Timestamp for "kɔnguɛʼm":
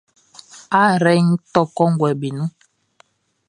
1.75-2.17